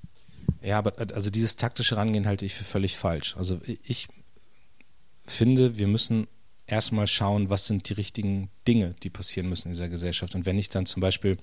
[0.62, 3.36] Ja, aber also dieses taktische Rangehen halte ich für völlig falsch.
[3.36, 4.08] Also ich
[5.26, 6.28] finde, wir müssen
[6.66, 10.34] erstmal schauen, was sind die richtigen Dinge, die passieren müssen in dieser Gesellschaft.
[10.34, 11.38] Und wenn ich dann zum Beispiel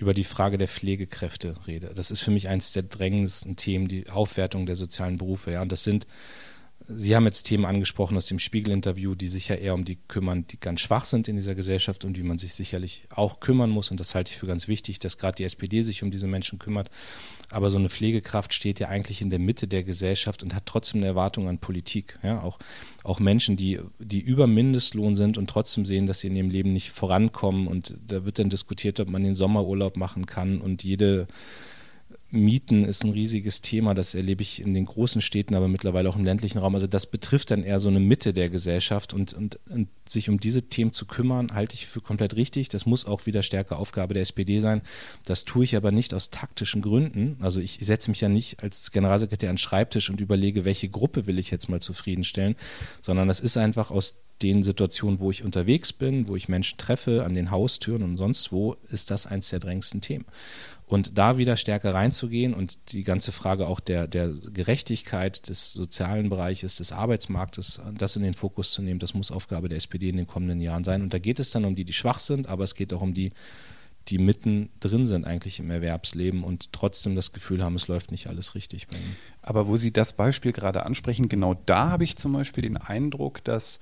[0.00, 1.92] über die Frage der Pflegekräfte rede.
[1.94, 5.52] Das ist für mich eines der drängendsten Themen, die Aufwertung der sozialen Berufe.
[5.52, 6.06] Ja, und das sind
[6.82, 10.46] Sie haben jetzt Themen angesprochen aus dem Spiegel-Interview, die sich ja eher um die kümmern,
[10.46, 13.90] die ganz schwach sind in dieser Gesellschaft und die man sich sicherlich auch kümmern muss.
[13.90, 16.58] Und das halte ich für ganz wichtig, dass gerade die SPD sich um diese Menschen
[16.58, 16.88] kümmert.
[17.50, 21.00] Aber so eine Pflegekraft steht ja eigentlich in der Mitte der Gesellschaft und hat trotzdem
[21.00, 22.18] eine Erwartung an Politik.
[22.22, 22.58] Ja, auch,
[23.02, 26.72] auch Menschen, die, die über Mindestlohn sind und trotzdem sehen, dass sie in ihrem Leben
[26.72, 27.66] nicht vorankommen.
[27.66, 31.26] Und da wird dann diskutiert, ob man den Sommerurlaub machen kann und jede
[32.32, 36.16] Mieten ist ein riesiges Thema, das erlebe ich in den großen Städten, aber mittlerweile auch
[36.16, 36.74] im ländlichen Raum.
[36.74, 40.40] Also das betrifft dann eher so eine Mitte der Gesellschaft und, und, und, sich um
[40.40, 42.68] diese Themen zu kümmern, halte ich für komplett richtig.
[42.68, 44.82] Das muss auch wieder stärker Aufgabe der SPD sein.
[45.24, 47.36] Das tue ich aber nicht aus taktischen Gründen.
[47.40, 51.26] Also ich setze mich ja nicht als Generalsekretär an den Schreibtisch und überlege, welche Gruppe
[51.26, 52.56] will ich jetzt mal zufriedenstellen,
[53.00, 57.24] sondern das ist einfach aus den Situationen, wo ich unterwegs bin, wo ich Menschen treffe,
[57.24, 60.24] an den Haustüren und sonst wo, ist das eins der drängendsten Themen.
[60.90, 66.28] Und da wieder stärker reinzugehen und die ganze Frage auch der, der Gerechtigkeit des sozialen
[66.30, 70.16] Bereiches, des Arbeitsmarktes, das in den Fokus zu nehmen, das muss Aufgabe der SPD in
[70.16, 71.02] den kommenden Jahren sein.
[71.02, 73.14] Und da geht es dann um die, die schwach sind, aber es geht auch um
[73.14, 73.30] die,
[74.08, 78.26] die mitten drin sind eigentlich im Erwerbsleben und trotzdem das Gefühl haben, es läuft nicht
[78.26, 79.16] alles richtig bei ihnen.
[79.42, 83.44] Aber wo Sie das Beispiel gerade ansprechen, genau da habe ich zum Beispiel den Eindruck,
[83.44, 83.78] dass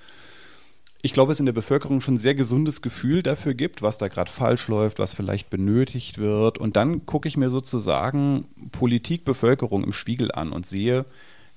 [1.00, 4.08] ich glaube, es in der Bevölkerung schon ein sehr gesundes Gefühl dafür gibt, was da
[4.08, 6.58] gerade falsch läuft, was vielleicht benötigt wird.
[6.58, 11.06] Und dann gucke ich mir sozusagen Politik, Bevölkerung im Spiegel an und sehe,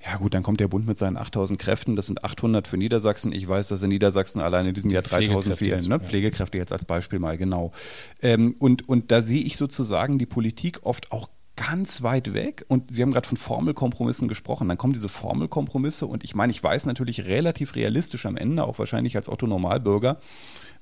[0.04, 3.32] ja gut, dann kommt der Bund mit seinen 8000 Kräften, das sind 800 für Niedersachsen.
[3.32, 5.88] Ich weiß, dass in Niedersachsen alleine in diesem Jahr 3000 fehlen.
[5.88, 6.00] Ne?
[6.00, 7.72] Pflegekräfte jetzt als Beispiel mal, genau.
[8.20, 12.64] Ähm, und, und da sehe ich sozusagen die Politik oft auch ganz weit weg.
[12.68, 14.68] Und Sie haben gerade von Formelkompromissen gesprochen.
[14.68, 18.78] Dann kommen diese Formelkompromisse und ich meine, ich weiß natürlich relativ realistisch am Ende, auch
[18.78, 20.18] wahrscheinlich als Otto Normalbürger,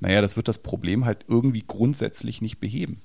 [0.00, 3.02] naja, das wird das Problem halt irgendwie grundsätzlich nicht beheben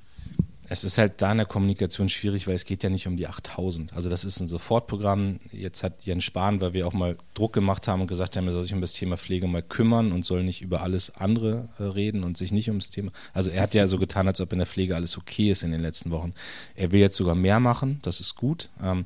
[0.67, 3.27] es ist halt da in der Kommunikation schwierig, weil es geht ja nicht um die
[3.27, 3.93] 8000.
[3.93, 5.39] Also das ist ein Sofortprogramm.
[5.51, 8.53] Jetzt hat Jens Spahn, weil wir auch mal Druck gemacht haben und gesagt haben, er
[8.53, 11.83] soll sich um das Thema Pflege mal kümmern und soll nicht über alles andere äh,
[11.83, 13.11] reden und sich nicht ums Thema.
[13.33, 15.71] Also er hat ja so getan, als ob in der Pflege alles okay ist in
[15.71, 16.33] den letzten Wochen.
[16.75, 18.69] Er will jetzt sogar mehr machen, das ist gut.
[18.81, 19.05] Ähm,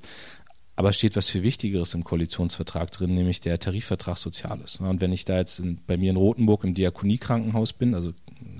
[0.78, 4.78] aber steht was viel Wichtigeres im Koalitionsvertrag drin, nämlich der Tarifvertrag Soziales.
[4.78, 8.13] Und wenn ich da jetzt in, bei mir in Rothenburg im Diakoniekrankenhaus bin, also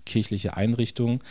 [0.04, 1.22] kirchliche Einrichtungen,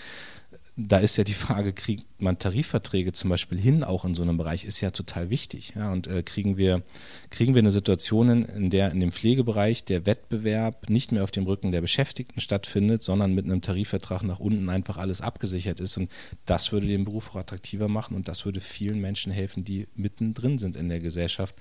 [0.80, 4.36] da ist ja die Frage, kriegt man Tarifverträge zum Beispiel hin, auch in so einem
[4.36, 5.72] Bereich, ist ja total wichtig.
[5.74, 6.84] Ja, und äh, kriegen, wir,
[7.30, 11.46] kriegen wir eine Situation, in der in dem Pflegebereich der Wettbewerb nicht mehr auf dem
[11.46, 15.96] Rücken der Beschäftigten stattfindet, sondern mit einem Tarifvertrag nach unten einfach alles abgesichert ist.
[15.96, 16.12] Und
[16.46, 20.58] das würde den Beruf auch attraktiver machen und das würde vielen Menschen helfen, die mittendrin
[20.58, 21.56] sind in der Gesellschaft.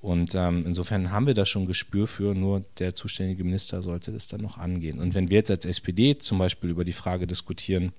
[0.00, 4.28] Und ähm, insofern haben wir da schon Gespür für, nur der zuständige Minister sollte das
[4.28, 5.00] dann noch angehen.
[5.00, 7.92] Und wenn wir jetzt als SPD zum Beispiel über die Frage diskutieren,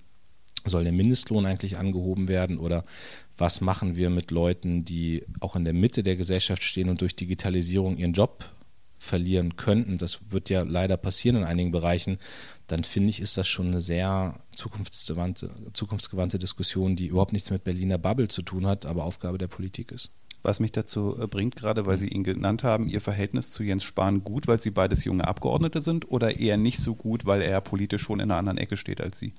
[0.65, 2.85] soll der Mindestlohn eigentlich angehoben werden oder
[3.37, 7.15] was machen wir mit Leuten, die auch in der Mitte der Gesellschaft stehen und durch
[7.15, 8.51] Digitalisierung ihren Job
[8.97, 12.17] verlieren könnten, das wird ja leider passieren in einigen Bereichen,
[12.67, 17.63] dann finde ich, ist das schon eine sehr zukunftsgewandte, zukunftsgewandte Diskussion, die überhaupt nichts mit
[17.63, 20.11] Berliner Bubble zu tun hat, aber Aufgabe der Politik ist.
[20.41, 23.83] Was mich dazu äh, bringt, gerade weil Sie ihn genannt haben, Ihr Verhältnis zu Jens
[23.83, 27.61] Spahn gut, weil Sie beides junge Abgeordnete sind oder eher nicht so gut, weil er
[27.61, 29.33] politisch schon in einer anderen Ecke steht als Sie?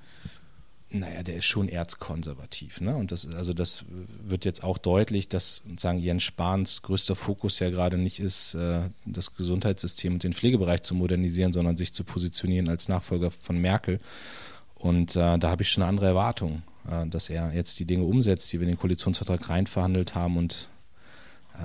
[0.90, 2.81] Naja, der ist schon erzkonservativ.
[2.81, 2.94] Ne?
[2.94, 3.85] Und das, also das
[4.22, 8.81] wird jetzt auch deutlich, dass sagen Jens Spahns größter Fokus ja gerade nicht ist, äh,
[9.05, 13.99] das Gesundheitssystem und den Pflegebereich zu modernisieren, sondern sich zu positionieren als Nachfolger von Merkel.
[14.77, 18.05] Und äh, da habe ich schon eine andere Erwartung, äh, dass er jetzt die Dinge
[18.05, 20.68] umsetzt, die wir in den Koalitionsvertrag reinverhandelt haben und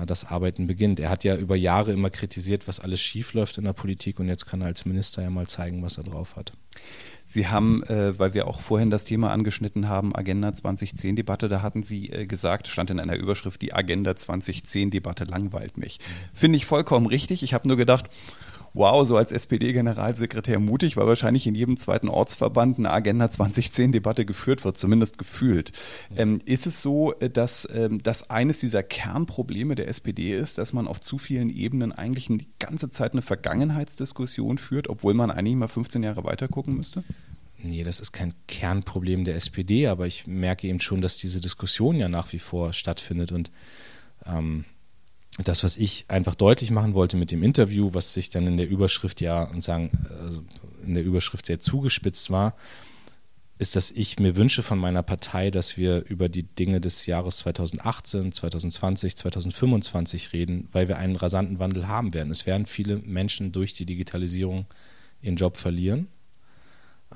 [0.00, 0.98] äh, das Arbeiten beginnt.
[0.98, 4.28] Er hat ja über Jahre immer kritisiert, was alles schief läuft in der Politik und
[4.28, 6.52] jetzt kann er als Minister ja mal zeigen, was er drauf hat.
[7.24, 11.82] Sie haben, äh, weil wir auch vorhin das Thema angeschnitten haben, Agenda 2010-Debatte, da hatten
[11.82, 15.98] Sie äh, gesagt, stand in einer Überschrift, die Agenda 2010-Debatte langweilt mich.
[16.32, 17.42] Finde ich vollkommen richtig.
[17.42, 18.08] Ich habe nur gedacht,
[18.74, 24.64] wow, so als SPD-Generalsekretär mutig, weil wahrscheinlich in jedem zweiten Ortsverband eine Agenda 2010-Debatte geführt
[24.64, 25.72] wird, zumindest gefühlt.
[26.16, 30.72] Ähm, ist es so, äh, dass ähm, das eines dieser Kernprobleme der SPD ist, dass
[30.72, 35.56] man auf zu vielen Ebenen eigentlich die ganze Zeit eine Vergangenheitsdiskussion führt, obwohl man eigentlich
[35.56, 37.04] mal 15 Jahre weiter gucken müsste?
[37.64, 41.96] Nee, das ist kein Kernproblem der SPD, aber ich merke eben schon, dass diese Diskussion
[41.96, 43.52] ja nach wie vor stattfindet und
[44.26, 44.64] ähm,
[45.38, 48.68] das, was ich einfach deutlich machen wollte mit dem Interview, was sich dann in der
[48.68, 49.90] Überschrift ja und sagen,
[50.20, 50.42] also
[50.84, 52.54] in der Überschrift sehr zugespitzt war,
[53.58, 57.38] ist, dass ich mir wünsche von meiner Partei, dass wir über die Dinge des Jahres
[57.38, 62.30] 2018, 2020, 2025 reden, weil wir einen rasanten Wandel haben werden.
[62.30, 64.66] Es werden viele Menschen durch die Digitalisierung
[65.22, 66.08] ihren Job verlieren.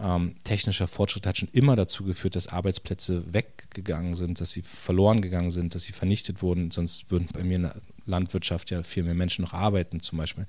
[0.01, 5.21] Ähm, technischer Fortschritt hat schon immer dazu geführt, dass Arbeitsplätze weggegangen sind, dass sie verloren
[5.21, 6.71] gegangen sind, dass sie vernichtet wurden.
[6.71, 7.73] Sonst würden bei mir
[8.07, 10.47] Landwirtschaft ja viel mehr Menschen noch arbeiten zum Beispiel.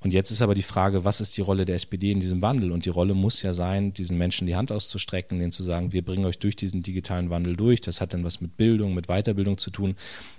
[0.00, 2.72] Und jetzt ist aber die Frage, was ist die Rolle der SPD in diesem Wandel?
[2.72, 6.04] Und die Rolle muss ja sein, diesen Menschen die Hand auszustrecken, denen zu sagen, wir
[6.04, 7.80] bringen euch durch diesen digitalen Wandel durch.
[7.80, 9.96] Das hat dann was mit Bildung, mit Weiterbildung zu tun.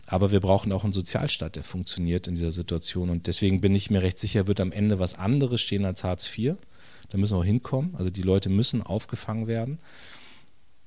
[0.08, 3.10] Aber wir brauchen auch einen Sozialstaat, der funktioniert in dieser Situation.
[3.10, 6.30] Und deswegen bin ich mir recht sicher, wird am Ende was anderes stehen als Hartz
[6.38, 6.56] IV.
[7.10, 7.96] Da müssen wir auch hinkommen.
[7.96, 9.80] Also die Leute müssen aufgefangen werden.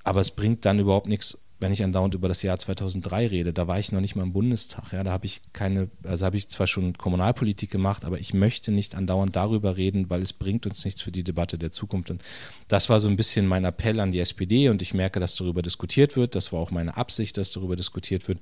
[0.05, 3.67] Aber es bringt dann überhaupt nichts, wenn ich andauernd über das Jahr 2003 rede, da
[3.67, 4.93] war ich noch nicht mal im Bundestag.
[4.93, 8.71] Ja, da habe ich keine, also habe ich zwar schon Kommunalpolitik gemacht, aber ich möchte
[8.71, 12.11] nicht andauernd darüber reden, weil es bringt uns nichts für die Debatte der Zukunft.
[12.11, 12.23] Und
[12.69, 15.63] das war so ein bisschen mein Appell an die SPD und ich merke, dass darüber
[15.63, 16.37] diskutiert wird.
[16.37, 18.39] Das war auch meine Absicht, dass darüber diskutiert wird.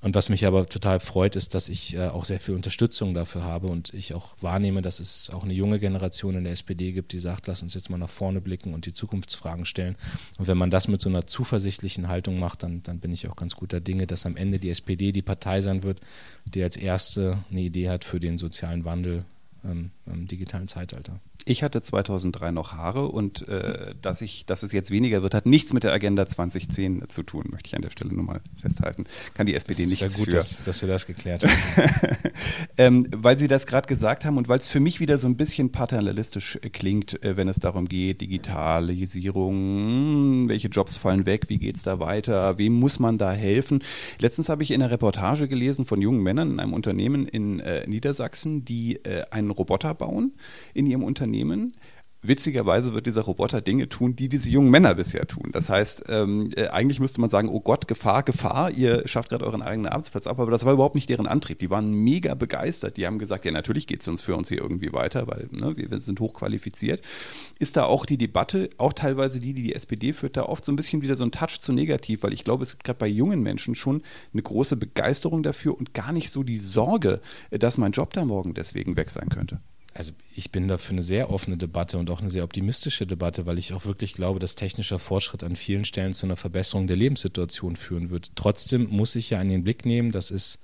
[0.00, 3.42] Und was mich aber total freut, ist, dass ich äh, auch sehr viel Unterstützung dafür
[3.42, 7.12] habe und ich auch wahrnehme, dass es auch eine junge Generation in der SPD gibt,
[7.12, 9.96] die sagt, lass uns jetzt mal nach vorne blicken und die Zukunftsfragen stellen.
[10.38, 13.34] Und wenn man das mit so einer zuversichtlichen Haltung macht, dann, dann bin ich auch
[13.34, 16.00] ganz guter Dinge, dass am Ende die SPD die Partei sein wird,
[16.44, 19.24] die als erste eine Idee hat für den sozialen Wandel
[19.64, 21.18] ähm, im digitalen Zeitalter.
[21.48, 25.46] Ich hatte 2003 noch Haare und äh, dass, ich, dass es jetzt weniger wird, hat
[25.46, 29.04] nichts mit der Agenda 2010 zu tun, möchte ich an der Stelle nur mal festhalten.
[29.32, 29.98] Kann die SPD nicht.
[30.00, 30.36] Sehr gut, für.
[30.36, 31.44] Dass, dass wir das geklärt
[31.76, 32.18] haben.
[32.76, 35.38] ähm, weil Sie das gerade gesagt haben und weil es für mich wieder so ein
[35.38, 41.56] bisschen paternalistisch klingt, äh, wenn es darum geht, Digitalisierung, hm, welche Jobs fallen weg, wie
[41.56, 43.82] geht es da weiter, wem muss man da helfen.
[44.18, 47.86] Letztens habe ich in einer Reportage gelesen von jungen Männern in einem Unternehmen in äh,
[47.88, 50.34] Niedersachsen, die äh, einen Roboter bauen
[50.74, 51.74] in ihrem Unternehmen Unternehmen.
[52.20, 55.50] Witzigerweise wird dieser Roboter Dinge tun, die diese jungen Männer bisher tun.
[55.52, 59.44] Das heißt, ähm, äh, eigentlich müsste man sagen, oh Gott, Gefahr, Gefahr, ihr schafft gerade
[59.44, 61.60] euren eigenen Arbeitsplatz ab, aber das war überhaupt nicht deren Antrieb.
[61.60, 62.96] Die waren mega begeistert.
[62.96, 65.76] Die haben gesagt, ja, natürlich geht es uns für uns hier irgendwie weiter, weil ne,
[65.76, 67.02] wir, wir sind hochqualifiziert.
[67.60, 70.72] Ist da auch die Debatte, auch teilweise die, die die SPD führt, da oft so
[70.72, 73.06] ein bisschen wieder so ein Touch zu negativ, weil ich glaube, es gibt gerade bei
[73.06, 77.20] jungen Menschen schon eine große Begeisterung dafür und gar nicht so die Sorge,
[77.52, 79.60] äh, dass mein Job da morgen deswegen weg sein könnte
[79.94, 83.46] also ich bin da für eine sehr offene Debatte und auch eine sehr optimistische Debatte,
[83.46, 86.96] weil ich auch wirklich glaube, dass technischer Fortschritt an vielen Stellen zu einer Verbesserung der
[86.96, 88.30] Lebenssituation führen wird.
[88.36, 90.58] Trotzdem muss ich ja in den Blick nehmen, dass es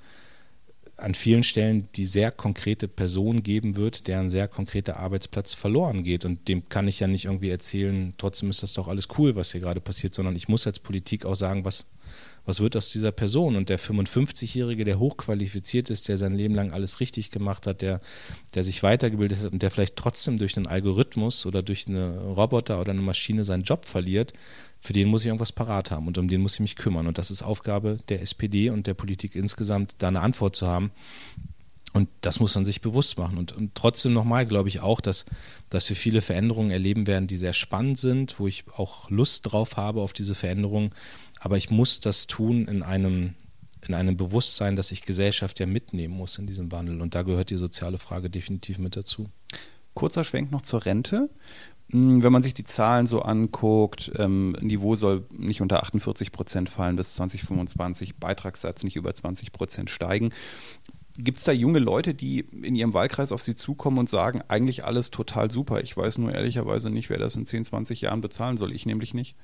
[0.96, 6.24] an vielen Stellen die sehr konkrete Person geben wird, deren sehr konkreter Arbeitsplatz verloren geht.
[6.24, 9.52] Und dem kann ich ja nicht irgendwie erzählen, trotzdem ist das doch alles cool, was
[9.52, 11.86] hier gerade passiert, sondern ich muss als Politik auch sagen, was,
[12.46, 13.56] was wird aus dieser Person?
[13.56, 18.00] Und der 55-Jährige, der hochqualifiziert ist, der sein Leben lang alles richtig gemacht hat, der,
[18.54, 22.80] der sich weitergebildet hat und der vielleicht trotzdem durch einen Algorithmus oder durch eine Roboter
[22.80, 24.32] oder eine Maschine seinen Job verliert,
[24.80, 27.06] für den muss ich irgendwas parat haben und um den muss ich mich kümmern.
[27.06, 30.90] Und das ist Aufgabe der SPD und der Politik insgesamt, da eine Antwort zu haben.
[31.94, 33.38] Und das muss man sich bewusst machen.
[33.38, 35.26] Und, und trotzdem nochmal glaube ich auch, dass,
[35.70, 39.76] dass wir viele Veränderungen erleben werden, die sehr spannend sind, wo ich auch Lust drauf
[39.76, 40.90] habe auf diese Veränderungen.
[41.40, 43.34] Aber ich muss das tun in einem,
[43.86, 47.00] in einem Bewusstsein, dass ich Gesellschaft ja mitnehmen muss in diesem Wandel.
[47.00, 49.28] Und da gehört die soziale Frage definitiv mit dazu.
[49.94, 51.28] Kurzer Schwenk noch zur Rente.
[51.90, 56.68] Hm, wenn man sich die Zahlen so anguckt, ähm, Niveau soll nicht unter 48 Prozent
[56.68, 60.30] fallen bis 2025, Beitragssatz nicht über 20 Prozent steigen.
[61.16, 64.84] Gibt es da junge Leute, die in ihrem Wahlkreis auf Sie zukommen und sagen, eigentlich
[64.84, 68.56] alles total super, ich weiß nur ehrlicherweise nicht, wer das in 10, 20 Jahren bezahlen
[68.56, 69.36] soll, ich nämlich nicht?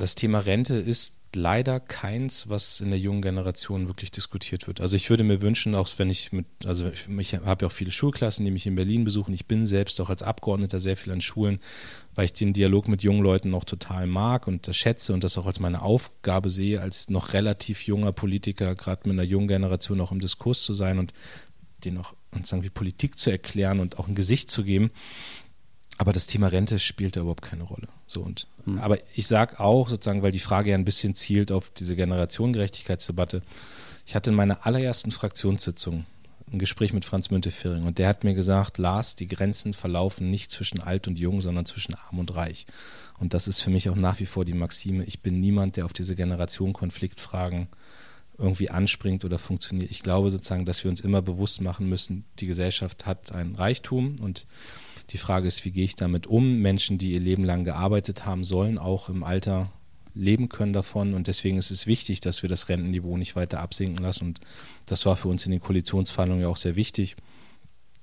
[0.00, 4.80] Das Thema Rente ist leider keins, was in der jungen Generation wirklich diskutiert wird.
[4.80, 7.72] Also ich würde mir wünschen, auch wenn ich mit, also ich, ich habe ja auch
[7.72, 9.32] viele Schulklassen, die mich in Berlin besuchen.
[9.32, 11.60] Ich bin selbst auch als Abgeordneter sehr viel an Schulen,
[12.14, 15.38] weil ich den Dialog mit jungen Leuten noch total mag und das schätze und das
[15.38, 20.00] auch als meine Aufgabe sehe, als noch relativ junger Politiker, gerade mit einer jungen Generation
[20.00, 21.12] auch im Diskurs zu sein und
[21.84, 24.90] denen auch sozusagen wie Politik zu erklären und auch ein Gesicht zu geben.
[25.98, 27.88] Aber das Thema Rente spielt da überhaupt keine Rolle.
[28.06, 28.78] So und, mhm.
[28.78, 33.42] Aber ich sage auch, sozusagen, weil die Frage ja ein bisschen zielt auf diese Generationengerechtigkeitsdebatte.
[34.06, 36.06] Ich hatte in meiner allerersten Fraktionssitzung
[36.52, 40.50] ein Gespräch mit Franz Müntefering und der hat mir gesagt, Lars, die Grenzen verlaufen nicht
[40.50, 42.66] zwischen alt und jung, sondern zwischen arm und reich.
[43.18, 45.04] Und das ist für mich auch nach wie vor die Maxime.
[45.04, 47.68] Ich bin niemand, der auf diese Generationenkonfliktfragen
[48.38, 49.90] irgendwie anspringt oder funktioniert.
[49.90, 54.16] Ich glaube sozusagen, dass wir uns immer bewusst machen müssen, die Gesellschaft hat ein Reichtum
[54.22, 54.46] und
[55.10, 56.58] die Frage ist, wie gehe ich damit um?
[56.58, 59.72] Menschen, die ihr Leben lang gearbeitet haben, sollen auch im Alter
[60.14, 61.14] leben können davon.
[61.14, 64.26] Und deswegen ist es wichtig, dass wir das Rentenniveau nicht weiter absinken lassen.
[64.26, 64.40] Und
[64.86, 67.16] das war für uns in den Koalitionsverhandlungen ja auch sehr wichtig.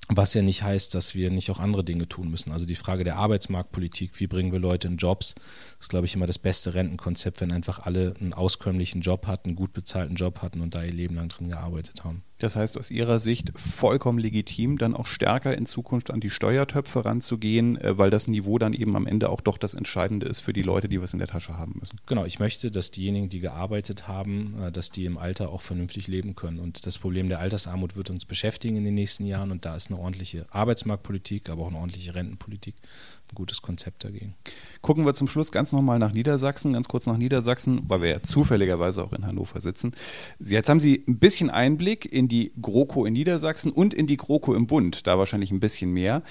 [0.09, 2.51] Was ja nicht heißt, dass wir nicht auch andere Dinge tun müssen.
[2.53, 5.35] Also die Frage der Arbeitsmarktpolitik, wie bringen wir Leute in Jobs,
[5.81, 9.55] ist, glaube ich, immer das beste Rentenkonzept, wenn einfach alle einen auskömmlichen Job hatten, einen
[9.57, 12.23] gut bezahlten Job hatten und da ihr Leben lang drin gearbeitet haben.
[12.39, 17.03] Das heißt, aus Ihrer Sicht vollkommen legitim, dann auch stärker in Zukunft an die Steuertöpfe
[17.05, 20.53] ranzugehen, äh, weil das Niveau dann eben am Ende auch doch das Entscheidende ist für
[20.53, 21.97] die Leute, die was in der Tasche haben müssen.
[22.05, 26.07] Genau, ich möchte, dass diejenigen, die gearbeitet haben, äh, dass die im Alter auch vernünftig
[26.07, 26.59] leben können.
[26.59, 29.51] Und das Problem der Altersarmut wird uns beschäftigen in den nächsten Jahren.
[29.51, 32.75] Und da ist eine ordentliche Arbeitsmarktpolitik, aber auch eine ordentliche Rentenpolitik
[33.31, 34.35] ein gutes Konzept dagegen.
[34.81, 38.23] Gucken wir zum Schluss ganz nochmal nach Niedersachsen, ganz kurz nach Niedersachsen, weil wir ja
[38.23, 39.93] zufälligerweise auch in Hannover sitzen.
[40.39, 44.53] Jetzt haben Sie ein bisschen Einblick in die GroKo in Niedersachsen und in die GroKo
[44.53, 46.23] im Bund, da wahrscheinlich ein bisschen mehr.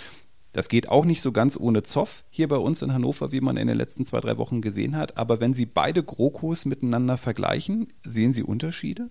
[0.52, 3.58] Das geht auch nicht so ganz ohne Zoff hier bei uns in Hannover, wie man
[3.58, 5.18] in den letzten zwei, drei Wochen gesehen hat.
[5.18, 9.10] Aber wenn Sie beide GroKos miteinander vergleichen, sehen Sie Unterschiede?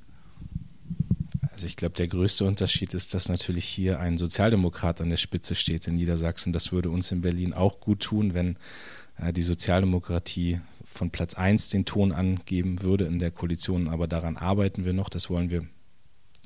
[1.56, 5.56] Also ich glaube, der größte Unterschied ist, dass natürlich hier ein Sozialdemokrat an der Spitze
[5.56, 6.52] steht in Niedersachsen.
[6.52, 8.58] Das würde uns in Berlin auch gut tun, wenn
[9.18, 14.36] äh, die Sozialdemokratie von Platz 1 den Ton angeben würde in der Koalition, aber daran
[14.36, 15.66] arbeiten wir noch, das wollen wir,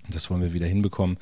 [0.10, 1.17] das wollen wir wieder hinbekommen.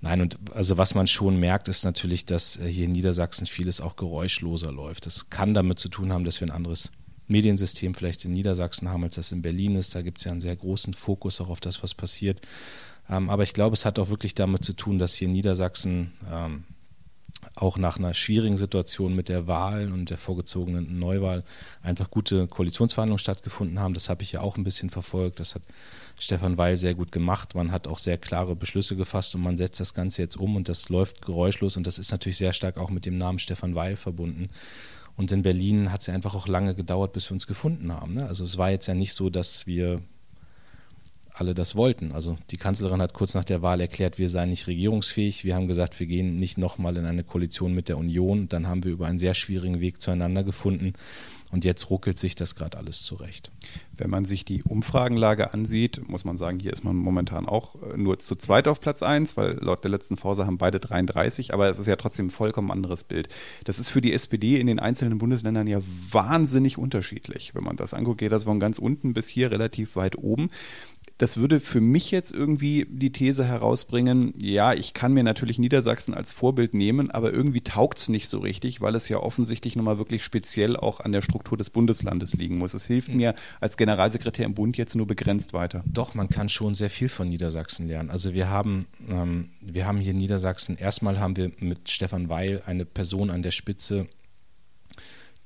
[0.00, 3.80] Nein, und also was man schon merkt, ist natürlich, dass äh, hier in Niedersachsen vieles
[3.80, 5.06] auch geräuschloser läuft.
[5.06, 6.92] Das kann damit zu tun haben, dass wir ein anderes
[7.28, 9.94] Mediensystem vielleicht in Niedersachsen haben, als das in Berlin ist.
[9.94, 12.40] Da gibt es ja einen sehr großen Fokus auch auf das, was passiert.
[13.10, 16.12] Ähm, aber ich glaube, es hat auch wirklich damit zu tun, dass hier in Niedersachsen
[16.32, 16.64] ähm,
[17.54, 21.44] auch nach einer schwierigen Situation mit der Wahl und der vorgezogenen Neuwahl
[21.82, 23.94] einfach gute Koalitionsverhandlungen stattgefunden haben.
[23.94, 25.40] Das habe ich ja auch ein bisschen verfolgt.
[25.40, 25.62] Das hat
[26.18, 27.54] Stefan Weil sehr gut gemacht.
[27.54, 30.68] Man hat auch sehr klare Beschlüsse gefasst und man setzt das Ganze jetzt um und
[30.68, 33.96] das läuft geräuschlos und das ist natürlich sehr stark auch mit dem Namen Stefan Weil
[33.96, 34.48] verbunden.
[35.18, 38.14] Und in Berlin hat es ja einfach auch lange gedauert, bis wir uns gefunden haben.
[38.14, 38.26] Ne?
[38.26, 40.00] Also es war jetzt ja nicht so, dass wir
[41.34, 42.12] alle das wollten.
[42.12, 45.44] Also die Kanzlerin hat kurz nach der Wahl erklärt, wir seien nicht regierungsfähig.
[45.44, 48.48] Wir haben gesagt, wir gehen nicht nochmal in eine Koalition mit der Union.
[48.48, 50.94] Dann haben wir über einen sehr schwierigen Weg zueinander gefunden.
[51.50, 53.50] Und jetzt ruckelt sich das gerade alles zurecht.
[53.96, 57.96] Wenn man sich die Umfragenlage ansieht, muss man sagen, hier ist man momentan auch äh,
[57.96, 61.70] nur zu zweit auf Platz 1, weil laut der letzten Vorsa haben beide 33, aber
[61.70, 63.28] es ist ja trotzdem ein vollkommen anderes Bild.
[63.64, 65.78] Das ist für die SPD in den einzelnen Bundesländern ja
[66.10, 67.54] wahnsinnig unterschiedlich.
[67.54, 70.50] Wenn man das anguckt, geht das von ganz unten bis hier relativ weit oben
[71.18, 76.14] das würde für mich jetzt irgendwie die These herausbringen, ja, ich kann mir natürlich Niedersachsen
[76.14, 79.98] als Vorbild nehmen, aber irgendwie taugt es nicht so richtig, weil es ja offensichtlich nochmal
[79.98, 82.72] wirklich speziell auch an der Struktur des Bundeslandes liegen muss.
[82.72, 85.82] Es hilft mir als Generalsekretär im Bund jetzt nur begrenzt weiter.
[85.86, 88.10] Doch, man kann schon sehr viel von Niedersachsen lernen.
[88.10, 92.84] Also wir haben, ähm, wir haben hier Niedersachsen, erstmal haben wir mit Stefan Weil eine
[92.84, 94.06] Person an der Spitze,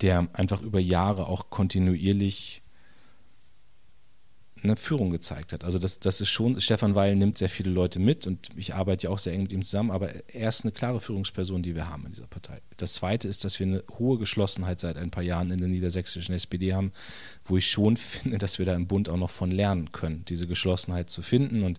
[0.02, 2.61] der einfach über Jahre auch kontinuierlich
[4.64, 5.64] eine Führung gezeigt hat.
[5.64, 9.04] Also das, das ist schon, Stefan Weil nimmt sehr viele Leute mit und ich arbeite
[9.06, 11.88] ja auch sehr eng mit ihm zusammen, aber er ist eine klare Führungsperson, die wir
[11.88, 12.60] haben in dieser Partei.
[12.76, 16.34] Das Zweite ist, dass wir eine hohe Geschlossenheit seit ein paar Jahren in der niedersächsischen
[16.34, 16.92] SPD haben,
[17.44, 20.46] wo ich schon finde, dass wir da im Bund auch noch von lernen können, diese
[20.46, 21.78] Geschlossenheit zu finden und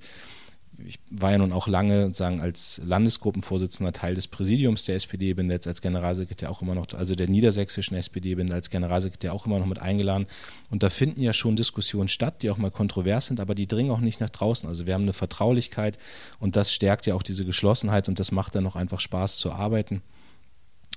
[0.86, 5.50] ich war ja nun auch lange sagen als Landesgruppenvorsitzender Teil des Präsidiums der SPD, bin
[5.50, 9.60] jetzt als Generalsekretär auch immer noch, also der niedersächsischen SPD, bin als Generalsekretär auch immer
[9.60, 10.28] noch mit eingeladen.
[10.70, 13.92] Und da finden ja schon Diskussionen statt, die auch mal kontrovers sind, aber die dringen
[13.92, 14.68] auch nicht nach draußen.
[14.68, 15.98] Also wir haben eine Vertraulichkeit
[16.40, 19.52] und das stärkt ja auch diese Geschlossenheit und das macht dann auch einfach Spaß zu
[19.52, 20.02] arbeiten.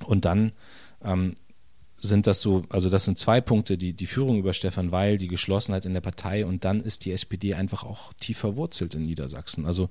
[0.05, 0.53] Und dann
[1.05, 1.35] ähm,
[2.01, 5.29] sind das so, also das sind zwei Punkte, die, die Führung über Stefan Weil, die
[5.29, 9.67] Geschlossenheit in der Partei und dann ist die SPD einfach auch tief verwurzelt in Niedersachsen.
[9.67, 9.89] Also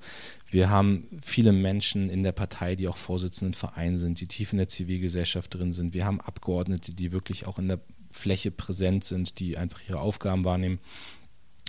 [0.50, 4.58] wir haben viele Menschen in der Partei, die auch Vorsitzenden Vereinen sind, die tief in
[4.58, 5.94] der Zivilgesellschaft drin sind.
[5.94, 10.44] Wir haben Abgeordnete, die wirklich auch in der Fläche präsent sind, die einfach ihre Aufgaben
[10.44, 10.78] wahrnehmen.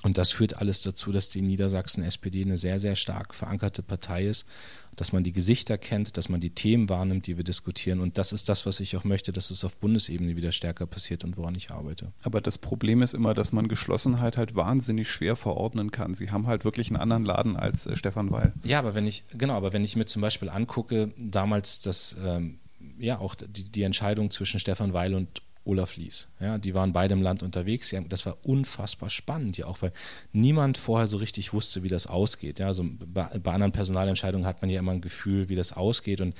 [0.03, 4.25] Und das führt alles dazu, dass die Niedersachsen SPD eine sehr, sehr stark verankerte Partei
[4.25, 4.45] ist,
[4.95, 7.99] dass man die Gesichter kennt, dass man die Themen wahrnimmt, die wir diskutieren.
[7.99, 11.23] Und das ist das, was ich auch möchte, dass es auf Bundesebene wieder stärker passiert
[11.23, 12.11] und woran ich arbeite.
[12.21, 16.13] Aber das Problem ist immer, dass man Geschlossenheit halt wahnsinnig schwer verordnen kann.
[16.13, 18.53] Sie haben halt wirklich einen anderen Laden als äh, Stefan Weil.
[18.63, 22.59] Ja, aber wenn ich, genau, aber wenn ich mir zum Beispiel angucke, damals das, ähm,
[22.99, 26.29] ja, auch die, die Entscheidung zwischen Stefan Weil und Olaf Lies.
[26.39, 27.93] Ja, die waren beide im Land unterwegs.
[28.09, 29.91] Das war unfassbar spannend, ja auch, weil
[30.31, 32.59] niemand vorher so richtig wusste, wie das ausgeht.
[32.59, 36.21] Ja, also bei, bei anderen Personalentscheidungen hat man ja immer ein Gefühl, wie das ausgeht
[36.21, 36.35] und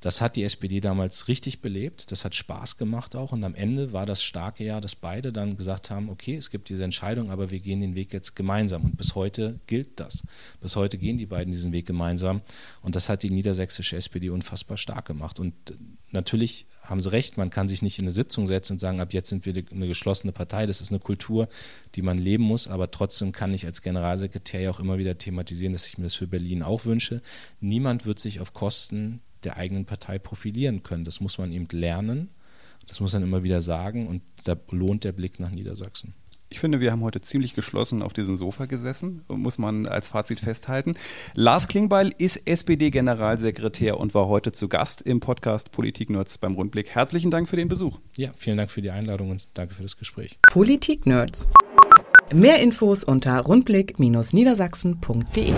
[0.00, 3.32] das hat die SPD damals richtig belebt, das hat Spaß gemacht auch.
[3.32, 6.68] Und am Ende war das starke Jahr, dass beide dann gesagt haben, okay, es gibt
[6.68, 8.84] diese Entscheidung, aber wir gehen den Weg jetzt gemeinsam.
[8.84, 10.22] Und bis heute gilt das.
[10.60, 12.42] Bis heute gehen die beiden diesen Weg gemeinsam.
[12.80, 15.40] Und das hat die niedersächsische SPD unfassbar stark gemacht.
[15.40, 15.54] Und
[16.12, 19.12] natürlich haben Sie recht, man kann sich nicht in eine Sitzung setzen und sagen, ab
[19.12, 21.48] jetzt sind wir eine geschlossene Partei, das ist eine Kultur,
[21.96, 25.72] die man leben muss, aber trotzdem kann ich als Generalsekretär ja auch immer wieder thematisieren,
[25.72, 27.20] dass ich mir das für Berlin auch wünsche.
[27.60, 31.04] Niemand wird sich auf Kosten der eigenen Partei profilieren können.
[31.04, 32.30] Das muss man eben lernen.
[32.86, 36.14] Das muss man immer wieder sagen und da lohnt der Blick nach Niedersachsen.
[36.50, 40.40] Ich finde, wir haben heute ziemlich geschlossen auf diesem Sofa gesessen, muss man als Fazit
[40.40, 40.94] festhalten.
[41.34, 46.94] Lars Klingbeil ist SPD-Generalsekretär und war heute zu Gast im Podcast Politik Nerds beim Rundblick.
[46.94, 47.98] Herzlichen Dank für den Besuch.
[48.16, 50.38] Ja, vielen Dank für die Einladung und danke für das Gespräch.
[50.50, 51.50] Politik Nerds.
[52.32, 55.52] Mehr Infos unter rundblick-niedersachsen.de.